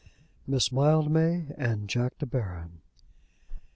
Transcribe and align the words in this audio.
MISS 0.47 0.71
MILDMAY 0.71 1.53
AND 1.59 1.87
JACK 1.87 2.17
DE 2.17 2.25
BARON. 2.25 2.81